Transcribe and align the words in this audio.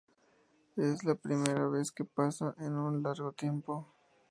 Es 0.77 1.03
la 1.03 1.13
primera 1.13 1.67
vez 1.69 1.91
que 1.91 2.03
pasa 2.05 2.55
en 2.57 2.73
un 2.75 3.03
largo 3.03 3.33
tiempo. 3.33 3.93